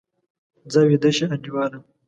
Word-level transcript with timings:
ځه، 0.71 0.81
ویده 0.87 1.09
شه 1.17 1.25
انډیواله! 1.33 1.79